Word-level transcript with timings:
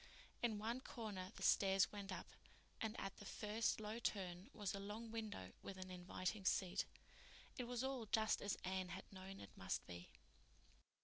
In 0.41 0.57
one 0.57 0.81
corner 0.81 1.31
the 1.35 1.43
stairs 1.43 1.91
went 1.91 2.11
up, 2.11 2.25
and 2.81 2.99
at 2.99 3.15
the 3.17 3.25
first 3.25 3.79
low 3.79 3.99
turn 3.99 4.49
was 4.51 4.73
a 4.73 4.79
long 4.79 5.11
window 5.11 5.51
with 5.61 5.77
an 5.77 5.91
inviting 5.91 6.43
seat. 6.43 6.85
It 7.55 7.65
was 7.65 7.83
all 7.83 8.07
just 8.07 8.41
as 8.41 8.57
Anne 8.63 8.87
had 8.89 9.05
known 9.13 9.39
it 9.39 9.55
must 9.55 9.85
be. 9.85 10.09